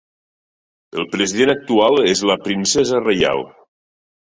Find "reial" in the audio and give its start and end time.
3.07-3.47